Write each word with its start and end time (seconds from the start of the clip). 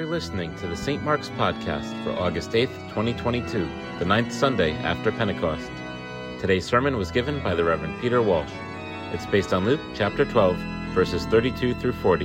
You're 0.00 0.08
listening 0.08 0.56
to 0.56 0.66
the 0.66 0.78
St. 0.78 1.02
Mark's 1.02 1.28
Podcast 1.28 2.02
for 2.02 2.12
August 2.12 2.52
8th, 2.52 2.72
2022, 2.88 3.68
the 3.98 4.06
ninth 4.06 4.32
Sunday 4.32 4.72
after 4.76 5.12
Pentecost. 5.12 5.70
Today's 6.40 6.64
sermon 6.64 6.96
was 6.96 7.10
given 7.10 7.38
by 7.42 7.54
the 7.54 7.62
Reverend 7.62 8.00
Peter 8.00 8.22
Walsh. 8.22 8.50
It's 9.12 9.26
based 9.26 9.52
on 9.52 9.66
Luke 9.66 9.82
chapter 9.94 10.24
12, 10.24 10.56
verses 10.94 11.26
32 11.26 11.74
through 11.74 11.92
40. 11.92 12.24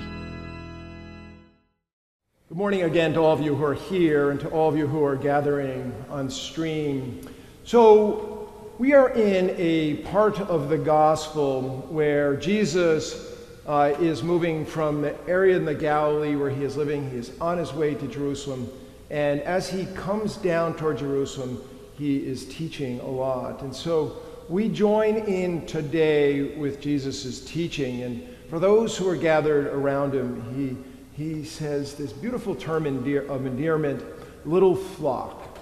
Good 2.48 2.58
morning 2.58 2.84
again 2.84 3.12
to 3.12 3.20
all 3.20 3.34
of 3.34 3.42
you 3.42 3.54
who 3.54 3.66
are 3.66 3.74
here 3.74 4.32
and 4.32 4.40
to 4.40 4.48
all 4.52 4.70
of 4.70 4.78
you 4.78 4.88
who 4.88 5.04
are 5.04 5.18
gathering 5.18 5.94
on 6.10 6.30
stream. 6.30 7.28
So, 7.66 8.54
we 8.78 8.94
are 8.94 9.10
in 9.10 9.54
a 9.58 9.96
part 9.96 10.40
of 10.40 10.70
the 10.70 10.78
gospel 10.78 11.86
where 11.90 12.38
Jesus 12.38 13.35
uh, 13.68 13.94
is 14.00 14.22
moving 14.22 14.66
from 14.66 15.02
the 15.02 15.16
area 15.28 15.56
in 15.56 15.66
the 15.66 15.74
Galilee 15.74 16.36
where 16.36 16.50
he 16.50 16.64
is 16.64 16.78
living. 16.78 17.10
He 17.10 17.18
is 17.18 17.32
on 17.42 17.58
his 17.58 17.74
way 17.74 17.96
to 17.96 18.08
Jerusalem. 18.08 18.70
And 19.10 19.42
as 19.42 19.70
he 19.70 19.86
comes 19.88 20.38
down 20.38 20.76
toward 20.76 21.00
Jerusalem, 21.00 21.62
he 21.98 22.18
is 22.18 22.46
teaching 22.46 23.00
a 23.00 23.08
lot. 23.08 23.62
And 23.62 23.76
so 23.76 24.18
we 24.50 24.70
join 24.70 25.16
in 25.16 25.66
today 25.66 26.56
with 26.58 26.80
Jesus' 26.80 27.44
teaching. 27.46 28.04
And 28.04 28.28
for 28.50 28.60
those 28.60 28.96
who 28.98 29.10
are 29.10 29.16
gathered 29.16 29.68
around 29.68 30.14
him, 30.14 30.86
he, 31.16 31.24
he 31.24 31.44
says 31.44 31.96
this 31.96 32.14
beautiful 32.14 32.56
term 32.56 32.86
of 32.86 33.46
endearment 33.46 34.04
little 34.46 34.76
flock. 34.76 35.60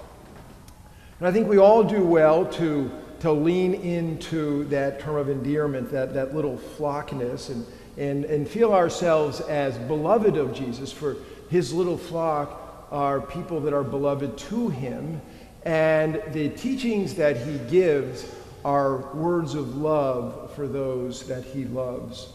And 1.18 1.28
I 1.28 1.32
think 1.32 1.48
we 1.48 1.58
all 1.58 1.82
do 1.82 2.04
well 2.04 2.44
to, 2.44 2.90
to 3.20 3.32
lean 3.32 3.72
into 3.74 4.64
that 4.64 5.00
term 5.00 5.16
of 5.16 5.30
endearment, 5.30 5.90
that, 5.92 6.12
that 6.12 6.34
little 6.34 6.58
flockness. 6.58 7.48
And, 7.48 7.64
and, 7.96 8.24
and 8.24 8.48
feel 8.48 8.72
ourselves 8.72 9.40
as 9.40 9.76
beloved 9.78 10.36
of 10.36 10.54
Jesus, 10.54 10.92
for 10.92 11.16
his 11.50 11.72
little 11.72 11.98
flock 11.98 12.88
are 12.90 13.20
people 13.20 13.60
that 13.60 13.72
are 13.72 13.84
beloved 13.84 14.36
to 14.36 14.68
him, 14.68 15.20
and 15.64 16.22
the 16.32 16.48
teachings 16.50 17.14
that 17.14 17.36
he 17.36 17.58
gives 17.70 18.30
are 18.64 19.12
words 19.14 19.54
of 19.54 19.76
love 19.76 20.52
for 20.54 20.66
those 20.66 21.26
that 21.28 21.44
he 21.44 21.64
loves. 21.64 22.28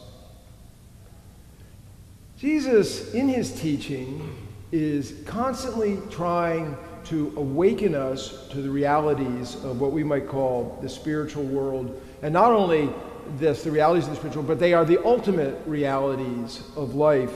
Jesus, 2.37 3.13
in 3.13 3.27
his 3.27 3.59
teaching, 3.59 4.35
is 4.71 5.13
constantly 5.25 5.97
trying 6.09 6.77
to 7.05 7.33
awaken 7.35 7.95
us 7.95 8.47
to 8.49 8.61
the 8.61 8.69
realities 8.69 9.55
of 9.63 9.81
what 9.81 9.91
we 9.91 10.03
might 10.03 10.27
call 10.27 10.77
the 10.81 10.89
spiritual 10.89 11.43
world, 11.43 12.01
and 12.21 12.33
not 12.33 12.51
only 12.51 12.89
this, 13.37 13.63
the 13.63 13.71
realities 13.71 14.05
of 14.05 14.11
the 14.11 14.15
spiritual, 14.15 14.43
but 14.43 14.59
they 14.59 14.73
are 14.73 14.85
the 14.85 15.03
ultimate 15.05 15.61
realities 15.65 16.63
of 16.75 16.95
life. 16.95 17.33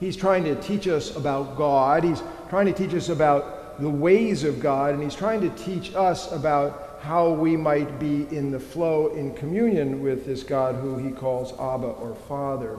He's 0.00 0.16
trying 0.16 0.44
to 0.44 0.54
teach 0.56 0.86
us 0.88 1.14
about 1.16 1.56
God. 1.56 2.04
He's 2.04 2.22
trying 2.48 2.66
to 2.66 2.72
teach 2.72 2.94
us 2.94 3.08
about 3.08 3.80
the 3.80 3.88
ways 3.90 4.44
of 4.44 4.60
God, 4.60 4.94
and 4.94 5.02
he's 5.02 5.14
trying 5.14 5.40
to 5.40 5.50
teach 5.50 5.94
us 5.94 6.30
about 6.32 6.98
how 7.00 7.30
we 7.30 7.56
might 7.56 7.98
be 7.98 8.26
in 8.36 8.50
the 8.50 8.58
flow 8.58 9.14
in 9.14 9.34
communion 9.34 10.02
with 10.02 10.26
this 10.26 10.42
God 10.42 10.74
who 10.76 10.98
he 10.98 11.10
calls 11.10 11.52
Abba 11.52 11.86
or 11.86 12.14
Father. 12.28 12.78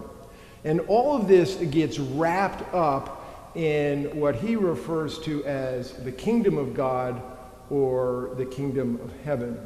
And 0.66 0.82
all 0.82 1.16
of 1.16 1.28
this 1.28 1.56
gets 1.56 2.00
wrapped 2.00 2.74
up 2.74 3.56
in 3.56 4.16
what 4.20 4.36
he 4.36 4.56
refers 4.56 5.20
to 5.20 5.44
as 5.46 5.94
the 5.94 6.12
kingdom 6.12 6.58
of 6.58 6.74
God 6.74 7.22
or 7.70 8.32
the 8.38 8.46
kingdom 8.46 9.00
of 9.02 9.14
heaven. 9.24 9.58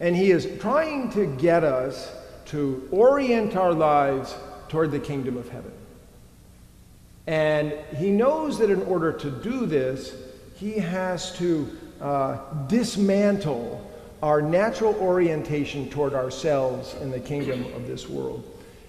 And 0.00 0.14
he 0.14 0.30
is 0.30 0.48
trying 0.60 1.10
to 1.12 1.26
get 1.26 1.64
us 1.64 2.12
to 2.46 2.86
orient 2.90 3.56
our 3.56 3.72
lives 3.72 4.34
toward 4.68 4.90
the 4.90 5.00
kingdom 5.00 5.36
of 5.36 5.48
heaven. 5.48 5.72
And 7.26 7.72
he 7.96 8.10
knows 8.10 8.58
that 8.58 8.70
in 8.70 8.82
order 8.82 9.12
to 9.12 9.30
do 9.30 9.66
this, 9.66 10.14
he 10.54 10.78
has 10.78 11.36
to 11.38 11.76
uh, 12.00 12.38
dismantle 12.68 13.82
our 14.22 14.40
natural 14.40 14.94
orientation 14.96 15.88
toward 15.90 16.14
ourselves 16.14 16.94
in 17.00 17.10
the 17.10 17.20
kingdom 17.20 17.64
of 17.74 17.86
this 17.86 18.08
world. 18.08 18.44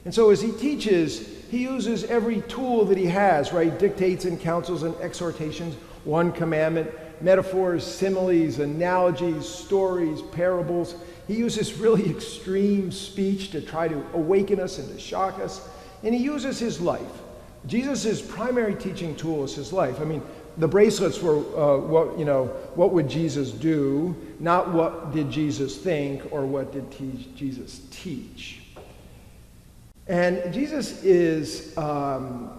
And 0.06 0.14
so 0.14 0.30
as 0.30 0.42
he 0.42 0.52
teaches, 0.54 1.28
he 1.50 1.64
uses 1.64 2.06
every 2.06 2.42
tool 2.44 2.86
that 2.86 2.98
he 2.98 3.08
has, 3.08 3.52
right? 3.52 3.78
Dictates 3.78 4.26
and 4.26 4.40
counsels 4.40 4.84
and 4.84 4.96
exhortations, 4.98 5.76
one 6.06 6.32
commandment, 6.32 6.92
metaphors, 7.22 7.86
similes, 7.86 8.60
analogies, 8.60 9.48
stories, 9.48 10.22
parables. 10.32 10.96
He 11.28 11.36
uses 11.36 11.74
really 11.74 12.10
extreme 12.16 12.92
speech 12.92 13.52
to 13.52 13.62
try 13.62 13.88
to 13.88 14.06
awaken 14.14 14.60
us 14.60 14.78
and 14.78 14.90
to 14.90 15.00
shock 15.00 15.40
us. 15.40 15.68
And 16.04 16.14
he 16.14 16.24
uses 16.24 16.60
his 16.60 16.80
life. 16.80 17.02
Jesus' 17.66 18.22
primary 18.22 18.76
teaching 18.76 19.16
tool 19.16 19.44
is 19.44 19.56
his 19.56 19.74
life. 19.74 20.00
I 20.00 20.06
mean, 20.06 20.22
the 20.58 20.68
bracelets 20.68 21.22
were 21.22 21.38
uh, 21.38 21.78
what, 21.78 22.18
you 22.18 22.26
know, 22.26 22.46
what 22.76 22.94
would 22.94 23.10
Jesus 23.10 23.52
do, 23.52 24.16
not 24.40 24.74
what 24.74 25.14
did 25.14 25.30
Jesus 25.30 25.78
think 25.78 26.32
or 26.32 26.46
what 26.46 26.72
did 26.72 26.90
te- 26.92 27.30
Jesus 27.36 27.82
teach. 27.92 28.62
And 30.08 30.54
Jesus 30.54 31.04
is, 31.04 31.78
um, 31.78 32.50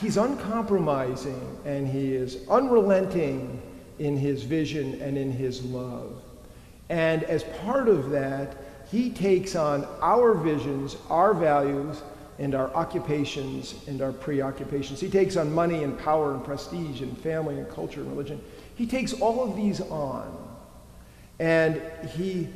he's 0.00 0.16
uncompromising 0.16 1.58
and 1.64 1.86
he 1.86 2.14
is 2.14 2.46
unrelenting 2.48 3.60
in 4.02 4.16
his 4.16 4.42
vision 4.42 5.00
and 5.00 5.16
in 5.16 5.30
his 5.30 5.62
love. 5.62 6.20
And 6.88 7.22
as 7.22 7.44
part 7.62 7.88
of 7.88 8.10
that, 8.10 8.56
he 8.90 9.10
takes 9.10 9.54
on 9.54 9.86
our 10.00 10.34
visions, 10.34 10.96
our 11.08 11.32
values, 11.32 12.02
and 12.40 12.56
our 12.56 12.74
occupations 12.74 13.76
and 13.86 14.02
our 14.02 14.10
preoccupations. 14.10 15.00
He 15.00 15.08
takes 15.08 15.36
on 15.36 15.54
money 15.54 15.84
and 15.84 15.96
power 15.96 16.34
and 16.34 16.44
prestige 16.44 17.00
and 17.00 17.16
family 17.16 17.58
and 17.58 17.70
culture 17.70 18.00
and 18.00 18.10
religion. 18.10 18.42
He 18.74 18.86
takes 18.86 19.12
all 19.12 19.44
of 19.48 19.54
these 19.54 19.80
on. 19.80 20.36
And 21.38 21.80
he, 22.08 22.48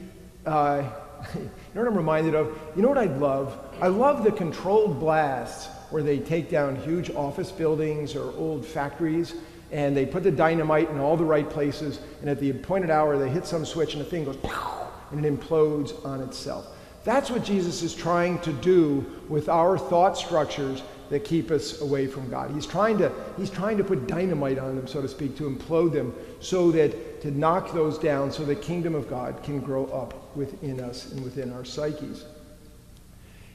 uh, 0.46 0.82
you 1.36 1.40
know 1.74 1.82
what 1.82 1.86
I'm 1.86 1.96
reminded 1.96 2.34
of? 2.34 2.58
You 2.74 2.82
know 2.82 2.88
what 2.88 2.98
I 2.98 3.04
love? 3.04 3.56
I 3.80 3.86
love 3.86 4.24
the 4.24 4.32
controlled 4.32 4.98
blasts 4.98 5.68
where 5.90 6.02
they 6.02 6.18
take 6.18 6.50
down 6.50 6.74
huge 6.74 7.10
office 7.10 7.52
buildings 7.52 8.16
or 8.16 8.32
old 8.36 8.66
factories 8.66 9.36
and 9.72 9.97
they 9.97 10.06
put 10.06 10.22
the 10.22 10.31
dynamite 10.31 10.91
in 10.91 10.99
all 10.99 11.16
the 11.16 11.25
right 11.25 11.49
places, 11.49 12.00
and 12.21 12.31
at 12.31 12.41
the 12.41 12.50
appointed 12.50 12.91
hour, 12.91 13.19
they 13.19 13.28
hit 13.28 13.47
some 13.47 13.65
switch, 13.65 13.94
and 13.94 14.00
the 14.00 14.09
thing 14.09 14.25
goes, 14.25 14.38
and 15.10 15.25
it 15.25 15.41
implodes 15.41 16.04
on 16.04 16.21
itself. 16.21 16.66
That's 17.04 17.31
what 17.31 17.44
Jesus 17.44 17.82
is 17.82 17.94
trying 17.94 18.41
to 18.41 18.53
do 18.53 19.06
with 19.28 19.49
our 19.49 19.78
thought 19.78 20.19
structures 20.19 20.82
that 21.09 21.25
keep 21.25 21.50
us 21.50 21.81
away 21.81 22.06
from 22.06 22.28
God. 22.28 22.50
He's 22.50 22.66
trying 22.66 22.99
to, 22.99 23.12
he's 23.37 23.50
trying 23.50 23.77
to 23.77 23.84
put 23.84 24.09
dynamite 24.09 24.59
on 24.59 24.75
them, 24.77 24.88
so 24.88 25.00
to 25.00 25.09
speak, 25.09 25.37
to 25.37 25.49
implode 25.49 25.93
them, 25.93 26.15
so 26.41 26.72
that 26.72 27.21
to 27.22 27.31
knock 27.31 27.72
those 27.72 27.98
down, 27.98 28.33
so 28.33 28.44
the 28.44 28.56
kingdom 28.56 28.94
of 28.94 29.09
God 29.09 29.41
can 29.43 29.60
grow 29.60 29.87
up 29.87 30.37
within 30.37 30.81
us 30.81 31.12
and 31.12 31.22
within 31.22 31.53
our 31.53 31.65
psyches. 31.65 32.25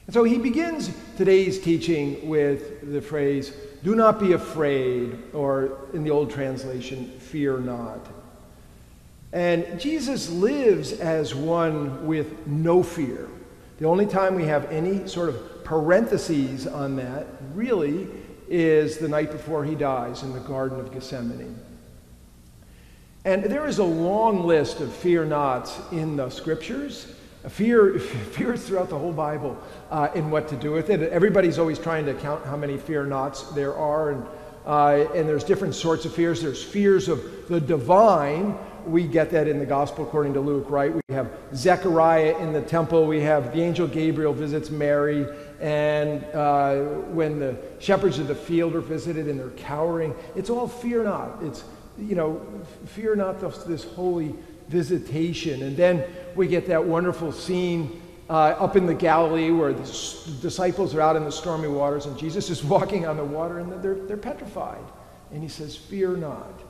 And 0.06 0.14
so 0.14 0.24
he 0.24 0.38
begins 0.38 0.90
today's 1.16 1.60
teaching 1.60 2.28
with 2.28 2.90
the 2.90 3.00
phrase, 3.00 3.52
do 3.82 3.94
not 3.94 4.20
be 4.20 4.32
afraid, 4.32 5.18
or 5.32 5.78
in 5.92 6.04
the 6.04 6.10
old 6.10 6.30
translation, 6.30 7.10
fear 7.18 7.58
not. 7.58 8.06
And 9.32 9.80
Jesus 9.80 10.30
lives 10.30 10.92
as 10.92 11.34
one 11.34 12.06
with 12.06 12.46
no 12.46 12.82
fear. 12.82 13.28
The 13.78 13.86
only 13.86 14.06
time 14.06 14.34
we 14.34 14.44
have 14.44 14.70
any 14.70 15.08
sort 15.08 15.30
of 15.30 15.64
parentheses 15.64 16.66
on 16.66 16.96
that 16.96 17.26
really 17.54 18.08
is 18.48 18.98
the 18.98 19.08
night 19.08 19.32
before 19.32 19.64
he 19.64 19.74
dies 19.74 20.22
in 20.22 20.32
the 20.32 20.40
Garden 20.40 20.78
of 20.78 20.92
Gethsemane. 20.92 21.58
And 23.24 23.44
there 23.44 23.66
is 23.66 23.78
a 23.78 23.84
long 23.84 24.46
list 24.46 24.80
of 24.80 24.92
fear 24.92 25.24
nots 25.24 25.80
in 25.90 26.16
the 26.16 26.28
scriptures. 26.28 27.14
Fear, 27.48 27.98
fear 27.98 28.52
is 28.52 28.66
throughout 28.66 28.88
the 28.88 28.98
whole 28.98 29.12
Bible 29.12 29.58
uh, 29.90 30.08
in 30.14 30.30
what 30.30 30.48
to 30.48 30.56
do 30.56 30.70
with 30.70 30.90
it. 30.90 31.02
Everybody's 31.10 31.58
always 31.58 31.78
trying 31.78 32.06
to 32.06 32.14
count 32.14 32.44
how 32.44 32.56
many 32.56 32.78
fear 32.78 33.04
nots 33.04 33.42
there 33.50 33.74
are, 33.74 34.10
and, 34.10 34.26
uh, 34.64 35.12
and 35.14 35.28
there's 35.28 35.44
different 35.44 35.74
sorts 35.74 36.04
of 36.04 36.14
fears. 36.14 36.40
There's 36.40 36.62
fears 36.62 37.08
of 37.08 37.48
the 37.48 37.60
divine. 37.60 38.56
We 38.86 39.06
get 39.06 39.30
that 39.30 39.48
in 39.48 39.58
the 39.58 39.66
gospel 39.66 40.04
according 40.04 40.34
to 40.34 40.40
Luke, 40.40 40.66
right? 40.68 40.92
We 40.92 41.14
have 41.14 41.30
Zechariah 41.54 42.36
in 42.38 42.52
the 42.52 42.62
temple. 42.62 43.06
We 43.06 43.20
have 43.20 43.52
the 43.52 43.60
angel 43.60 43.86
Gabriel 43.86 44.32
visits 44.32 44.70
Mary, 44.70 45.26
and 45.60 46.24
uh, 46.34 46.76
when 47.10 47.40
the 47.40 47.56
shepherds 47.80 48.18
of 48.18 48.28
the 48.28 48.34
field 48.34 48.74
are 48.74 48.80
visited 48.80 49.26
and 49.26 49.38
they're 49.38 49.50
cowering, 49.50 50.14
it's 50.36 50.50
all 50.50 50.68
fear 50.68 51.02
not. 51.02 51.42
It's 51.42 51.64
you 51.98 52.14
know, 52.14 52.40
fear 52.86 53.14
not 53.14 53.40
this 53.66 53.84
holy 53.84 54.34
visitation. 54.72 55.62
And 55.62 55.76
then 55.76 56.04
we 56.34 56.48
get 56.48 56.66
that 56.66 56.84
wonderful 56.84 57.30
scene 57.30 58.02
uh, 58.28 58.56
up 58.58 58.76
in 58.76 58.86
the 58.86 58.94
Galilee 58.94 59.50
where 59.50 59.72
the 59.72 59.84
disciples 60.40 60.94
are 60.94 61.00
out 61.02 61.16
in 61.16 61.24
the 61.24 61.30
stormy 61.30 61.68
waters 61.68 62.06
and 62.06 62.18
Jesus 62.18 62.50
is 62.50 62.64
walking 62.74 63.06
on 63.06 63.16
the 63.16 63.24
water 63.24 63.58
and 63.58 63.70
they're, 63.82 63.94
they're 63.94 64.16
petrified. 64.16 64.84
And 65.30 65.42
he 65.42 65.48
says, 65.48 65.76
Fear 65.76 66.16
not. 66.16 66.60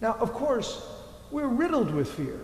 Now, 0.00 0.14
of 0.14 0.32
course, 0.32 0.84
we're 1.30 1.46
riddled 1.46 1.94
with 1.94 2.10
fear. 2.10 2.38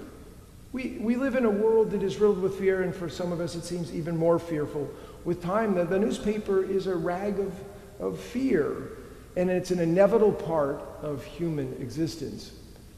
We, 0.72 0.98
we 1.00 1.16
live 1.16 1.34
in 1.34 1.44
a 1.44 1.50
world 1.50 1.90
that 1.90 2.02
is 2.02 2.18
riddled 2.18 2.40
with 2.40 2.58
fear, 2.58 2.82
and 2.82 2.94
for 2.94 3.08
some 3.08 3.32
of 3.32 3.40
us, 3.40 3.54
it 3.54 3.64
seems 3.64 3.94
even 3.94 4.16
more 4.16 4.38
fearful 4.38 4.88
with 5.24 5.42
time. 5.42 5.74
The, 5.74 5.84
the 5.84 5.98
newspaper 5.98 6.62
is 6.62 6.86
a 6.86 6.94
rag 6.94 7.40
of, 7.40 7.52
of 7.98 8.20
fear. 8.20 8.90
and 9.36 9.50
it's 9.50 9.70
an 9.70 9.80
inevitable 9.80 10.32
part 10.32 10.82
of 11.02 11.24
human 11.24 11.74
existence. 11.80 12.52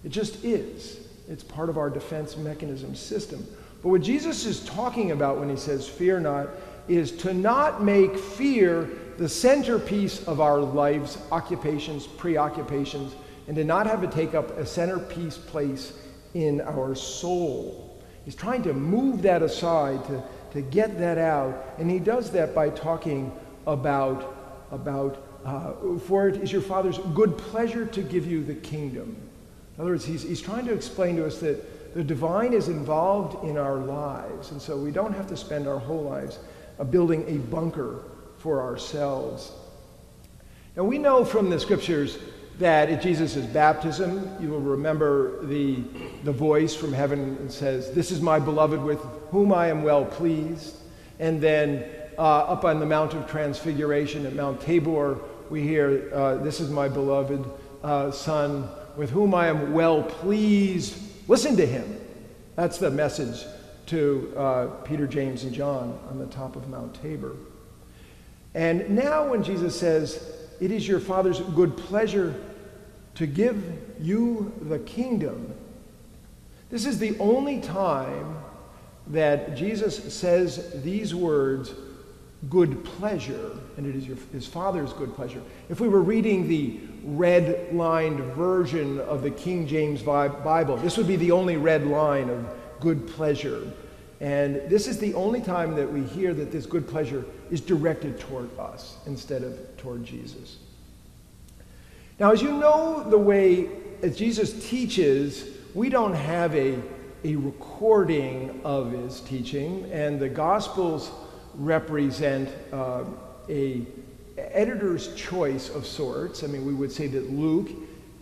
It 0.05 0.11
just 0.11 0.45
is. 0.45 1.07
It's 1.31 1.45
part 1.45 1.69
of 1.69 1.79
our 1.79 1.89
defense 1.89 2.37
mechanism 2.37 2.97
system. 2.97 3.47
But 3.83 3.91
what 3.91 4.03
Jesus 4.03 4.45
is 4.45 4.65
talking 4.65 5.13
about 5.13 5.39
when 5.39 5.49
he 5.49 5.57
says, 5.57 5.89
Fear 5.89 6.21
not, 6.21 6.49
is 6.89 7.13
to 7.19 7.33
not 7.33 7.85
make 7.85 8.19
fear 8.19 8.91
the 9.17 9.29
centerpiece 9.29 10.27
of 10.27 10.41
our 10.41 10.59
lives, 10.59 11.19
occupations, 11.31 12.07
preoccupations, 12.07 13.15
and 13.47 13.57
to 13.57 13.65
not 13.65 13.87
have 13.87 14.03
it 14.03 14.11
take 14.11 14.35
up 14.35 14.51
a 14.59 14.67
centerpiece 14.67 15.39
place 15.39 15.93
in 16.35 16.61
our 16.63 16.97
soul. 16.97 18.03
He's 18.25 18.35
trying 18.35 18.63
to 18.65 18.73
move 18.73 19.23
that 19.23 19.43
aside, 19.43 20.05
to, 20.07 20.23
to 20.53 20.63
get 20.63 20.99
that 20.99 21.17
out. 21.17 21.75
And 21.79 21.89
he 21.89 22.01
does 22.01 22.31
that 22.33 22.55
by 22.55 22.71
talking 22.71 23.33
about, 23.67 24.67
about 24.73 25.27
uh, 25.45 25.73
for 26.01 26.29
it 26.29 26.37
is 26.43 26.53
your 26.53 26.61
Father's 26.61 26.99
good 27.15 27.39
pleasure 27.39 27.87
to 27.87 28.03
give 28.03 28.27
you 28.27 28.43
the 28.45 28.55
kingdom. 28.55 29.30
In 29.81 29.85
other 29.85 29.93
words, 29.93 30.05
he's, 30.05 30.25
he's 30.25 30.43
trying 30.43 30.67
to 30.67 30.75
explain 30.75 31.17
to 31.17 31.27
us 31.27 31.39
that 31.39 31.95
the 31.95 32.05
divine 32.05 32.53
is 32.53 32.69
involved 32.69 33.43
in 33.49 33.57
our 33.57 33.77
lives. 33.77 34.51
And 34.51 34.61
so 34.61 34.77
we 34.77 34.91
don't 34.91 35.15
have 35.15 35.27
to 35.29 35.39
spend 35.39 35.67
our 35.67 35.79
whole 35.79 36.03
lives 36.03 36.39
uh, 36.79 36.85
building 36.85 37.25
a 37.27 37.39
bunker 37.39 38.03
for 38.37 38.61
ourselves. 38.61 39.53
And 40.77 40.87
we 40.87 40.99
know 40.99 41.25
from 41.25 41.49
the 41.49 41.59
scriptures 41.59 42.19
that 42.59 42.91
at 42.91 43.01
Jesus' 43.01 43.37
baptism, 43.47 44.37
you 44.39 44.51
will 44.51 44.61
remember 44.61 45.47
the, 45.47 45.77
the 46.25 46.33
voice 46.33 46.75
from 46.75 46.93
heaven 46.93 47.39
that 47.47 47.51
says, 47.51 47.91
This 47.93 48.11
is 48.11 48.21
my 48.21 48.39
beloved 48.39 48.83
with 48.83 49.01
whom 49.31 49.51
I 49.51 49.69
am 49.69 49.83
well 49.83 50.05
pleased. 50.05 50.77
And 51.21 51.41
then 51.41 51.87
uh, 52.19 52.41
up 52.41 52.67
on 52.67 52.81
the 52.81 52.87
Mount 52.87 53.15
of 53.15 53.27
Transfiguration 53.31 54.27
at 54.27 54.35
Mount 54.35 54.61
Tabor, 54.61 55.21
we 55.49 55.63
hear, 55.63 56.11
uh, 56.13 56.35
This 56.35 56.61
is 56.61 56.69
my 56.69 56.87
beloved 56.87 57.43
uh, 57.83 58.11
Son 58.11 58.69
with 59.01 59.09
whom 59.09 59.35
I 59.35 59.47
am 59.47 59.73
well 59.73 60.03
pleased. 60.03 60.95
Listen 61.27 61.57
to 61.57 61.65
him. 61.65 61.99
That's 62.55 62.77
the 62.77 62.91
message 62.91 63.47
to 63.87 64.31
uh, 64.37 64.67
Peter, 64.85 65.07
James, 65.07 65.43
and 65.43 65.55
John 65.55 65.99
on 66.11 66.19
the 66.19 66.27
top 66.27 66.55
of 66.55 66.69
Mount 66.69 67.01
Tabor. 67.01 67.35
And 68.53 68.91
now, 68.91 69.31
when 69.31 69.43
Jesus 69.43 69.75
says, 69.75 70.23
It 70.61 70.71
is 70.71 70.87
your 70.87 71.01
Father's 71.01 71.41
good 71.41 71.79
pleasure 71.79 72.35
to 73.15 73.27
give 73.27 73.65
you 73.99 74.53
the 74.61 74.81
kingdom. 74.81 75.55
This 76.69 76.85
is 76.85 76.99
the 76.99 77.19
only 77.21 77.63
time 77.63 78.37
that 79.07 79.57
Jesus 79.57 80.13
says 80.13 80.83
these 80.83 81.15
words, 81.15 81.73
good 82.49 82.85
pleasure, 82.85 83.53
and 83.77 83.87
it 83.87 83.95
is 83.95 84.07
your, 84.07 84.17
his 84.33 84.47
Father's 84.47 84.93
good 84.95 85.15
pleasure. 85.15 85.43
If 85.69 85.81
we 85.81 85.89
were 85.89 86.01
reading 86.03 86.49
the 86.49 86.81
red 87.05 87.75
lined 87.75 88.21
version 88.35 88.99
of 89.01 89.23
the 89.23 89.31
King 89.31 89.67
James 89.67 90.03
Bible, 90.03 90.77
this 90.79 90.97
would 90.97 91.07
be 91.07 91.17
the 91.17 91.33
only 91.33 91.57
red 91.59 91.87
line 91.87 92.31
of 92.31 92.47
good 92.81 93.07
pleasure. 93.07 93.71
And 94.21 94.57
this 94.71 94.87
is 94.87 94.99
the 94.99 95.13
only 95.15 95.41
time 95.41 95.75
that 95.77 95.91
we 95.91 96.03
hear 96.03 96.33
that 96.35 96.51
this 96.51 96.67
good 96.67 96.89
pleasure 96.89 97.25
is 97.51 97.61
directed 97.61 98.19
toward 98.21 98.59
us 98.59 98.97
instead 99.07 99.43
of 99.43 99.77
toward 99.77 100.05
Jesus. 100.05 100.59
Now, 102.19 102.33
as 102.33 102.43
you 102.43 102.53
know, 102.53 103.09
the 103.09 103.19
way 103.19 103.69
as 104.03 104.17
Jesus 104.17 104.69
teaches, 104.69 105.45
we 105.75 105.89
don't 105.89 106.15
have 106.15 106.55
a, 106.55 106.79
a 107.25 107.37
recording 107.37 108.61
of 108.65 108.93
his 108.93 109.21
teaching, 109.21 109.91
and 109.93 110.21
the 110.21 110.29
Gospels 110.29 111.11
represent 111.61 112.49
uh, 112.73 113.05
a 113.49 113.87
editor's 114.39 115.15
choice 115.15 115.69
of 115.69 115.87
sorts. 115.87 116.43
I 116.43 116.47
mean, 116.47 116.65
we 116.65 116.73
would 116.73 116.91
say 116.91 117.07
that 117.09 117.31
Luke 117.31 117.71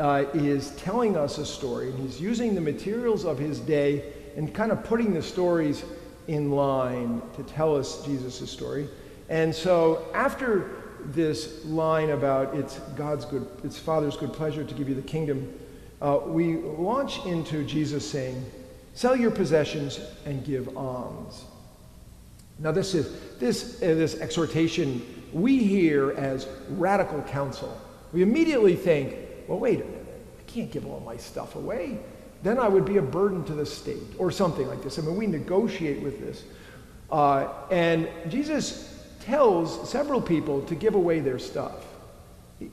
uh, 0.01 0.25
is 0.35 0.71
telling 0.73 1.17
us 1.17 1.39
a 1.39 1.47
story, 1.47 1.91
and 1.91 1.99
he's 2.01 2.21
using 2.21 2.55
the 2.55 2.61
materials 2.61 3.25
of 3.25 3.39
his 3.39 3.61
day 3.61 4.13
and 4.37 4.53
kind 4.53 4.73
of 4.73 4.83
putting 4.85 5.15
the 5.15 5.23
stories 5.23 5.85
in 6.27 6.51
line 6.51 7.23
to 7.37 7.43
tell 7.45 7.77
us 7.77 8.05
Jesus' 8.05 8.51
story. 8.51 8.89
And 9.29 9.55
so 9.55 10.07
after 10.15 10.71
this 11.07 11.65
line 11.65 12.11
about 12.11 12.55
it's 12.55 12.79
God's 12.97 13.25
good, 13.25 13.47
it's 13.63 13.79
Father's 13.79 14.17
good 14.17 14.33
pleasure 14.33 14.65
to 14.65 14.75
give 14.75 14.89
you 14.89 14.95
the 14.95 15.03
kingdom, 15.03 15.53
uh, 16.03 16.19
we 16.27 16.57
launch 16.57 17.25
into 17.25 17.65
Jesus 17.65 18.09
saying, 18.09 18.45
"Sell 18.95 19.17
your 19.17 19.31
possessions 19.31 20.01
and 20.27 20.45
give 20.45 20.77
alms." 20.77 21.45
Now, 22.59 22.73
this 22.73 22.95
is 22.95 23.39
this 23.39 23.77
uh, 23.83 23.87
this 23.95 24.21
exhortation 24.21 25.03
we 25.33 25.59
hear 25.59 26.13
as 26.13 26.49
radical 26.71 27.23
counsel. 27.23 27.79
We 28.13 28.23
immediately 28.23 28.75
think, 28.75 29.15
"Well, 29.47 29.59
wait 29.59 29.81
a 29.81 29.85
minute, 29.85 30.07
I 30.39 30.51
can't 30.51 30.71
give 30.71 30.87
all 30.87 31.01
my 31.01 31.17
stuff 31.17 31.55
away. 31.55 32.01
Then 32.43 32.59
I 32.59 32.69
would 32.69 32.85
be 32.85 32.97
a 32.97 33.03
burden 33.03 33.45
to 33.45 33.55
the 33.55 33.67
state, 33.67 34.15
or 34.19 34.31
something 34.31 34.67
like 34.67 34.83
this." 34.83 34.99
I 34.99 35.03
mean, 35.03 35.17
we 35.17 35.27
negotiate 35.27 36.03
with 36.03 36.21
this, 36.21 36.45
uh, 37.11 37.49
and 37.71 38.09
Jesus 38.29 38.95
tells 39.21 39.89
several 39.89 40.21
people 40.21 40.63
to 40.63 40.75
give 40.75 40.95
away 40.95 41.21
their 41.21 41.39
stuff. 41.39 41.85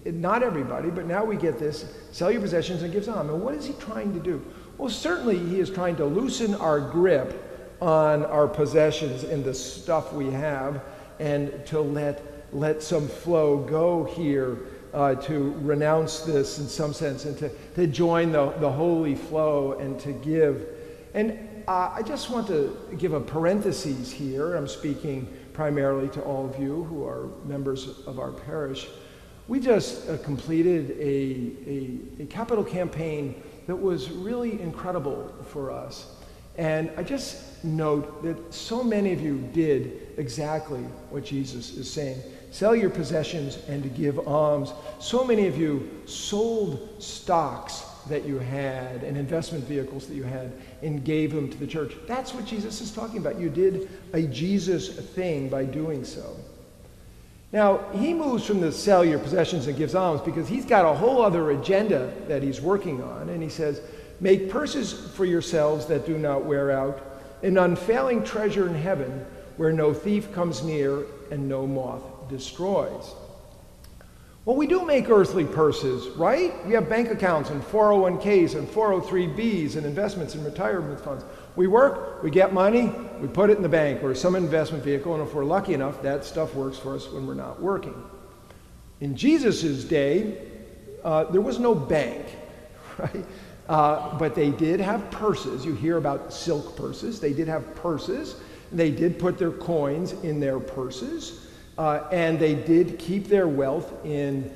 Not 0.03 0.41
everybody, 0.41 0.89
but 0.89 1.05
now 1.05 1.23
we 1.23 1.35
get 1.35 1.59
this 1.59 1.85
sell 2.11 2.31
your 2.31 2.41
possessions 2.41 2.81
and 2.81 2.91
give 2.91 3.05
some. 3.05 3.29
And 3.29 3.41
what 3.43 3.53
is 3.53 3.67
he 3.67 3.73
trying 3.73 4.13
to 4.13 4.19
do? 4.19 4.43
Well, 4.77 4.89
certainly 4.89 5.37
he 5.37 5.59
is 5.59 5.69
trying 5.69 5.95
to 5.97 6.05
loosen 6.05 6.55
our 6.55 6.79
grip 6.79 7.54
on 7.81 8.25
our 8.25 8.47
possessions 8.47 9.23
and 9.23 9.43
the 9.43 9.53
stuff 9.53 10.13
we 10.13 10.31
have 10.31 10.81
and 11.19 11.65
to 11.65 11.79
let, 11.79 12.21
let 12.53 12.81
some 12.81 13.07
flow 13.07 13.57
go 13.57 14.03
here 14.03 14.57
uh, 14.93 15.15
to 15.15 15.53
renounce 15.59 16.21
this 16.21 16.57
in 16.57 16.67
some 16.67 16.93
sense 16.93 17.25
and 17.25 17.37
to, 17.37 17.49
to 17.75 17.85
join 17.85 18.31
the, 18.31 18.49
the 18.59 18.71
holy 18.71 19.15
flow 19.15 19.73
and 19.73 19.99
to 19.99 20.13
give. 20.13 20.67
And 21.13 21.37
uh, 21.67 21.91
I 21.93 22.01
just 22.01 22.29
want 22.29 22.47
to 22.47 22.77
give 22.97 23.13
a 23.13 23.19
parenthesis 23.19 24.11
here. 24.11 24.55
I'm 24.55 24.67
speaking 24.67 25.27
primarily 25.51 26.07
to 26.09 26.21
all 26.21 26.45
of 26.45 26.59
you 26.59 26.83
who 26.85 27.05
are 27.05 27.29
members 27.45 27.99
of 28.05 28.19
our 28.19 28.31
parish. 28.31 28.87
We 29.47 29.59
just 29.59 30.09
uh, 30.09 30.17
completed 30.19 30.91
a, 30.91 32.21
a, 32.21 32.23
a, 32.23 32.25
capital 32.27 32.63
campaign 32.63 33.41
that 33.67 33.75
was 33.75 34.09
really 34.09 34.61
incredible 34.61 35.33
for 35.47 35.71
us. 35.71 36.15
And 36.57 36.91
I 36.97 37.03
just 37.03 37.54
note 37.65 38.23
that 38.23 38.53
so 38.53 38.83
many 38.83 39.11
of 39.11 39.21
you 39.21 39.37
did 39.53 40.13
exactly 40.17 40.81
what 41.09 41.25
Jesus 41.25 41.75
is 41.75 41.91
saying 41.91 42.21
sell 42.55 42.73
your 42.73 42.89
possessions 42.89 43.57
and 43.67 43.83
to 43.83 43.89
give 43.89 44.17
alms. 44.29 44.71
So 44.99 45.25
many 45.25 45.45
of 45.45 45.57
you 45.57 45.89
sold 46.05 46.87
stocks 46.99 47.83
that 48.07 48.23
you 48.23 48.39
had 48.39 49.03
and 49.03 49.17
investment 49.17 49.65
vehicles 49.65 50.07
that 50.07 50.15
you 50.15 50.23
had 50.23 50.53
and 50.81 51.03
gave 51.03 51.33
them 51.33 51.49
to 51.49 51.57
the 51.57 51.67
church. 51.67 51.93
That's 52.07 52.33
what 52.33 52.45
Jesus 52.45 52.79
is 52.79 52.91
talking 52.91 53.17
about. 53.17 53.37
You 53.37 53.49
did 53.49 53.89
a 54.13 54.21
Jesus 54.21 54.87
thing 54.87 55.49
by 55.49 55.65
doing 55.65 56.05
so. 56.05 56.33
Now, 57.51 57.89
he 57.91 58.13
moves 58.13 58.45
from 58.45 58.61
the 58.61 58.71
sell 58.71 59.03
your 59.03 59.19
possessions 59.19 59.67
and 59.67 59.77
gives 59.77 59.93
alms 59.93 60.21
because 60.21 60.47
he's 60.47 60.65
got 60.65 60.85
a 60.85 60.93
whole 60.93 61.21
other 61.21 61.51
agenda 61.51 62.13
that 62.29 62.41
he's 62.41 62.61
working 62.61 63.03
on. 63.03 63.27
And 63.27 63.43
he 63.43 63.49
says, 63.49 63.81
Make 64.21 64.49
purses 64.49 64.93
for 65.13 65.25
yourselves 65.25 65.87
that 65.87 66.05
do 66.05 66.17
not 66.17 66.45
wear 66.45 66.71
out, 66.71 67.14
an 67.45 67.59
unfailing 67.59 68.23
treasure 68.23 68.67
in 68.67 68.73
heaven 68.73 69.23
where 69.57 69.71
no 69.71 69.93
thief 69.93 70.33
comes 70.33 70.63
near 70.63 71.05
and 71.29 71.47
no 71.47 71.67
moth 71.67 72.01
destroys. 72.27 73.13
Well, 74.45 74.55
we 74.55 74.67
do 74.67 74.83
make 74.85 75.09
earthly 75.09 75.45
purses, 75.45 76.07
right? 76.17 76.53
We 76.65 76.73
have 76.73 76.89
bank 76.89 77.09
accounts 77.09 77.51
and 77.51 77.63
401ks 77.63 78.55
and 78.55 78.67
403bs 78.67 79.75
and 79.75 79.85
investments 79.85 80.35
and 80.35 80.43
retirement 80.43 80.99
funds. 80.99 81.23
We 81.55 81.67
work, 81.67 82.21
we 82.23 82.29
get 82.29 82.51
money, 82.51 82.91
we 83.19 83.27
put 83.27 83.49
it 83.49 83.57
in 83.57 83.63
the 83.63 83.69
bank 83.69 84.03
or 84.03 84.13
some 84.13 84.35
investment 84.35 84.83
vehicle, 84.83 85.13
and 85.13 85.27
if 85.27 85.33
we're 85.33 85.45
lucky 85.45 85.73
enough, 85.73 86.01
that 86.01 86.25
stuff 86.25 86.53
works 86.53 86.77
for 86.77 86.95
us 86.95 87.09
when 87.11 87.25
we're 87.25 87.33
not 87.33 87.61
working. 87.61 87.95
In 89.01 89.15
Jesus' 89.15 89.83
day, 89.83 90.47
uh, 91.03 91.25
there 91.25 91.41
was 91.41 91.59
no 91.59 91.75
bank, 91.75 92.25
right? 92.97 93.25
Uh, 93.67 94.17
but 94.17 94.35
they 94.35 94.51
did 94.51 94.79
have 94.79 95.09
purses. 95.09 95.65
You 95.65 95.73
hear 95.73 95.97
about 95.97 96.31
silk 96.31 96.75
purses. 96.75 97.19
They 97.19 97.33
did 97.33 97.47
have 97.47 97.75
purses. 97.75 98.35
They 98.71 98.91
did 98.91 99.17
put 99.17 99.37
their 99.37 99.51
coins 99.51 100.13
in 100.23 100.39
their 100.39 100.59
purses. 100.59 101.47
Uh, 101.77 102.07
and 102.11 102.39
they 102.39 102.55
did 102.55 102.99
keep 102.99 103.27
their 103.27 103.47
wealth 103.47 103.91
in, 104.05 104.55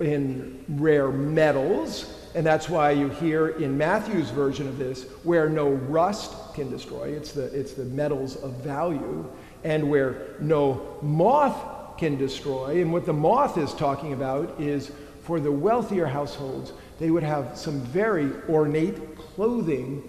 in 0.00 0.64
rare 0.68 1.08
metals. 1.08 2.14
And 2.34 2.44
that's 2.44 2.68
why 2.68 2.90
you 2.90 3.08
hear 3.08 3.48
in 3.48 3.76
Matthew's 3.76 4.30
version 4.30 4.68
of 4.68 4.78
this, 4.78 5.04
where 5.24 5.48
no 5.48 5.70
rust 5.70 6.54
can 6.54 6.70
destroy, 6.70 7.08
it's 7.08 7.32
the, 7.32 7.44
it's 7.58 7.72
the 7.72 7.84
metals 7.84 8.36
of 8.36 8.52
value, 8.56 9.28
and 9.64 9.88
where 9.88 10.36
no 10.38 10.98
moth 11.02 11.98
can 11.98 12.16
destroy. 12.16 12.80
And 12.80 12.92
what 12.92 13.06
the 13.06 13.12
moth 13.12 13.58
is 13.58 13.72
talking 13.74 14.12
about 14.12 14.60
is 14.60 14.92
for 15.28 15.40
the 15.40 15.52
wealthier 15.52 16.06
households, 16.06 16.72
they 16.98 17.10
would 17.10 17.22
have 17.22 17.54
some 17.54 17.82
very 17.82 18.32
ornate 18.48 19.14
clothing 19.14 20.02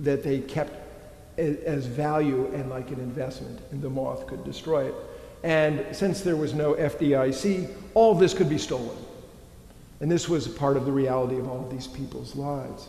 that 0.00 0.22
they 0.22 0.40
kept 0.40 0.72
as 1.36 1.84
value 1.84 2.50
and 2.54 2.70
like 2.70 2.90
an 2.90 2.98
investment, 2.98 3.60
and 3.70 3.82
the 3.82 3.90
moth 3.90 4.26
could 4.26 4.42
destroy 4.46 4.86
it. 4.86 4.94
And 5.42 5.84
since 5.94 6.22
there 6.22 6.36
was 6.36 6.54
no 6.54 6.72
FDIC, 6.72 7.70
all 7.92 8.14
this 8.14 8.32
could 8.32 8.48
be 8.48 8.56
stolen. 8.56 8.96
And 10.00 10.10
this 10.10 10.26
was 10.26 10.48
part 10.48 10.78
of 10.78 10.86
the 10.86 10.92
reality 10.92 11.38
of 11.38 11.50
all 11.50 11.62
of 11.62 11.70
these 11.70 11.86
people's 11.86 12.34
lives. 12.34 12.88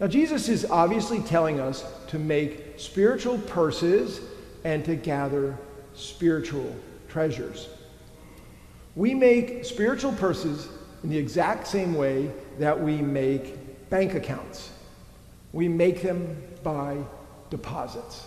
Now, 0.00 0.08
Jesus 0.08 0.48
is 0.48 0.64
obviously 0.64 1.20
telling 1.20 1.60
us 1.60 1.84
to 2.08 2.18
make 2.18 2.74
spiritual 2.76 3.38
purses 3.38 4.20
and 4.64 4.84
to 4.84 4.96
gather 4.96 5.56
spiritual 5.94 6.74
treasures. 7.08 7.68
We 8.96 9.14
make 9.14 9.64
spiritual 9.64 10.12
purses 10.14 10.68
in 11.04 11.10
the 11.10 11.18
exact 11.18 11.66
same 11.66 11.94
way 11.94 12.30
that 12.58 12.80
we 12.80 12.96
make 12.96 13.90
bank 13.90 14.14
accounts. 14.14 14.70
We 15.52 15.68
make 15.68 16.02
them 16.02 16.42
by 16.62 16.96
deposits. 17.50 18.26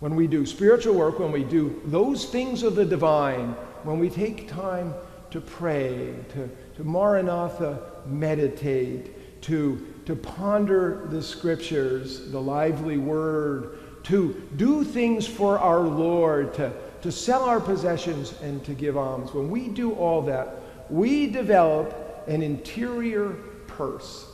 When 0.00 0.16
we 0.16 0.26
do 0.26 0.46
spiritual 0.46 0.94
work, 0.94 1.18
when 1.18 1.30
we 1.30 1.44
do 1.44 1.80
those 1.84 2.24
things 2.24 2.62
of 2.62 2.74
the 2.74 2.86
divine, 2.86 3.50
when 3.84 3.98
we 3.98 4.08
take 4.08 4.48
time 4.48 4.94
to 5.30 5.42
pray, 5.42 6.14
to, 6.32 6.48
to 6.76 6.84
Maranatha 6.84 7.82
meditate, 8.06 9.42
to, 9.42 9.94
to 10.06 10.16
ponder 10.16 11.06
the 11.10 11.22
scriptures, 11.22 12.30
the 12.30 12.40
lively 12.40 12.96
word, 12.96 13.78
to 14.04 14.42
do 14.56 14.84
things 14.84 15.26
for 15.26 15.58
our 15.58 15.80
Lord, 15.80 16.54
to, 16.54 16.72
to 17.02 17.12
sell 17.12 17.44
our 17.44 17.60
possessions 17.60 18.32
and 18.40 18.64
to 18.64 18.72
give 18.72 18.96
alms. 18.96 19.34
When 19.34 19.50
we 19.50 19.68
do 19.68 19.92
all 19.92 20.22
that, 20.22 20.62
we 20.88 21.26
develop 21.26 22.05
an 22.26 22.42
interior 22.42 23.30
purse. 23.66 24.26